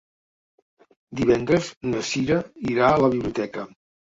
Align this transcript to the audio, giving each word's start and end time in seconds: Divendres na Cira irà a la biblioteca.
Divendres 1.19 1.69
na 1.91 2.03
Cira 2.13 2.41
irà 2.73 2.91
a 2.91 2.99
la 3.07 3.11
biblioteca. 3.17 3.71